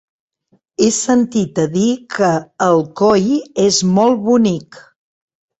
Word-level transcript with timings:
He 0.81 0.87
sentit 0.95 1.59
a 1.65 1.65
dir 1.75 1.91
que 2.15 2.31
Alcoi 2.69 3.39
és 3.67 3.81
molt 3.99 4.27
bonic. 4.31 4.83